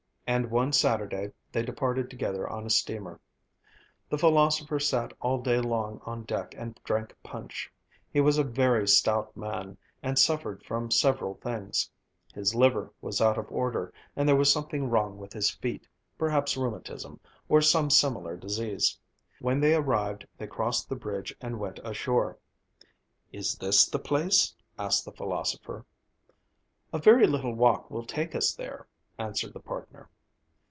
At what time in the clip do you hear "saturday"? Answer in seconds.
0.71-1.33